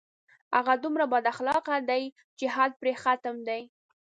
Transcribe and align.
هغه 0.55 0.73
دومره 0.83 1.05
بد 1.13 1.25
اخلاقه 1.33 1.75
دی 1.89 2.03
چې 2.37 2.45
حد 2.55 2.71
پرې 2.81 2.93
ختم 3.03 3.35
دی 3.47 3.61